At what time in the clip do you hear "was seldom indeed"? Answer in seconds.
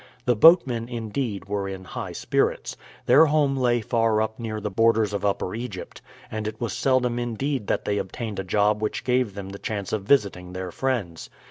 6.59-7.67